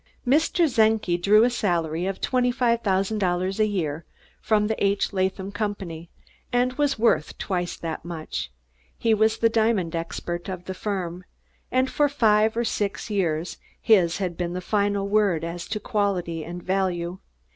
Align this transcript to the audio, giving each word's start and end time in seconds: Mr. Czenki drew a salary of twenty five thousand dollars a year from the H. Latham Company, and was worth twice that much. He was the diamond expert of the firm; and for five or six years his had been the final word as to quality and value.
Mr. 0.27 0.65
Czenki 0.67 1.15
drew 1.21 1.43
a 1.43 1.49
salary 1.51 2.07
of 2.07 2.19
twenty 2.19 2.51
five 2.51 2.81
thousand 2.81 3.19
dollars 3.19 3.59
a 3.59 3.67
year 3.67 4.03
from 4.41 4.65
the 4.65 4.83
H. 4.83 5.13
Latham 5.13 5.51
Company, 5.51 6.09
and 6.51 6.73
was 6.73 6.97
worth 6.97 7.37
twice 7.37 7.77
that 7.77 8.03
much. 8.03 8.51
He 8.97 9.13
was 9.13 9.37
the 9.37 9.47
diamond 9.47 9.95
expert 9.95 10.49
of 10.49 10.65
the 10.65 10.73
firm; 10.73 11.23
and 11.71 11.87
for 11.87 12.09
five 12.09 12.57
or 12.57 12.63
six 12.65 13.11
years 13.11 13.59
his 13.79 14.17
had 14.17 14.35
been 14.37 14.53
the 14.53 14.59
final 14.59 15.07
word 15.07 15.43
as 15.43 15.67
to 15.67 15.79
quality 15.79 16.43
and 16.43 16.63
value. 16.63 17.19